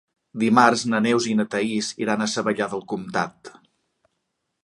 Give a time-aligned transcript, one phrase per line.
[0.43, 3.53] Dimarts na Neus i na Thaís iran a Savallà del Comtat.